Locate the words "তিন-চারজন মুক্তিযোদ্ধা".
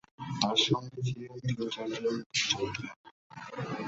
1.41-2.89